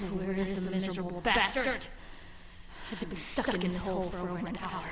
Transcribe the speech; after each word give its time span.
Where 0.00 0.32
is 0.32 0.58
the 0.58 0.62
miserable 0.62 1.20
bastard? 1.20 1.86
I've 2.90 3.00
been 3.00 3.14
stuck 3.14 3.52
in 3.52 3.60
this 3.60 3.76
hole 3.76 4.08
for 4.08 4.30
over 4.30 4.46
an 4.46 4.58
hour, 4.62 4.84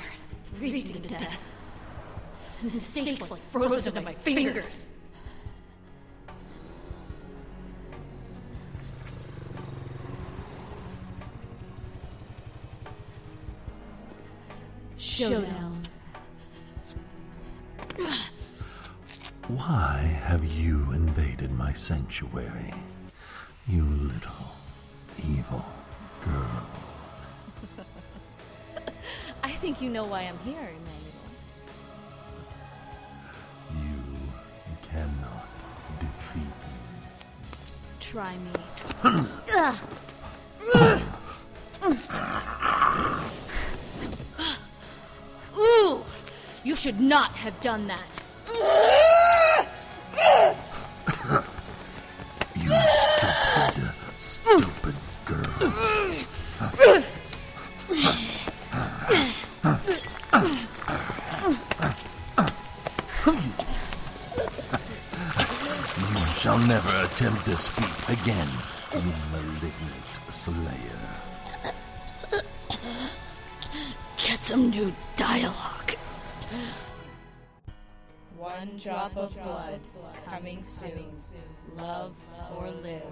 freezing 0.53 1.01
to 1.01 1.09
death. 1.09 1.53
And 2.61 2.71
the 2.71 2.79
stakes 2.79 3.31
like 3.31 3.41
frozen 3.51 3.95
to 3.95 4.01
my 4.03 4.13
fingers. 4.13 4.91
Showdown. 14.99 15.89
Why 19.49 20.21
have 20.25 20.45
you 20.45 20.93
invaded 20.93 21.51
my 21.53 21.73
sanctuary? 21.73 22.75
You 23.67 23.85
little 23.85 24.53
evil 25.27 25.65
girl. 26.21 26.67
I 29.43 29.51
think 29.53 29.81
you 29.81 29.89
know 29.91 30.05
why 30.05 30.23
I'm 30.23 30.39
here, 30.41 30.61
Emanuel. 30.61 30.85
You 33.75 34.03
cannot 34.83 35.47
defeat 36.01 36.43
me. 36.43 36.49
Try 38.01 38.37
me. 38.37 38.51
Ooh! 45.59 46.05
You 46.65 46.75
should 46.77 47.01
not 47.01 47.33
have 47.33 47.61
done 47.61 47.87
that. 47.89 48.21
You 64.39 66.27
shall 66.37 66.59
never 66.59 66.95
attempt 67.05 67.45
this 67.45 67.69
feat 67.69 68.09
again, 68.21 68.49
you 68.95 69.13
malignant 69.33 70.21
slayer. 70.31 71.03
Get 74.17 74.45
some 74.45 74.71
new 74.71 74.95
dialogue. 75.17 75.97
One 78.37 78.77
drop 78.79 79.17
of 79.17 79.35
blood 79.43 79.81
coming 80.25 80.63
soon. 80.63 81.13
Love 81.77 82.15
or 82.57 82.71
live. 82.71 83.03